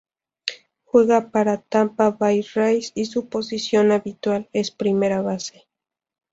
Juega 0.83 1.29
para 1.29 1.61
Tampa 1.61 2.09
Bay 2.09 2.41
Rays 2.41 2.91
y 2.95 3.05
su 3.05 3.29
posición 3.29 3.91
habitual 3.91 4.49
es 4.51 4.71
primera 4.71 5.21
base. 5.21 5.67